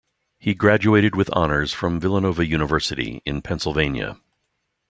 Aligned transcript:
He 0.39 0.55
graduated 0.55 1.15
with 1.15 1.29
honors 1.31 1.73
from 1.73 1.99
Villanova 1.99 2.43
University 2.43 3.21
in 3.23 3.43
Pennsylvania. 3.43 4.19